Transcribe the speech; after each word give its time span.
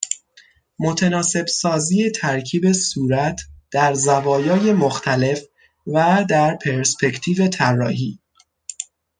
متناسب 0.79 1.47
سازی 1.47 2.11
ترکیب 2.11 2.71
صورت 2.71 3.41
در 3.71 3.93
زوایای 3.93 4.73
مختلف 4.73 5.43
و 5.87 6.25
در 6.29 6.55
پرسپکتیو 6.55 7.47
طراحی 7.47 8.19